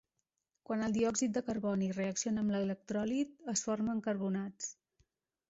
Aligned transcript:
Quan 0.69 0.85
el 0.85 0.95
diòxid 0.95 1.35
de 1.35 1.43
carboni 1.49 1.89
reacciona 1.97 2.45
amb 2.47 2.55
l'electròlit 2.57 3.37
es 3.55 3.65
formen 3.69 4.03
carbonats. 4.11 4.73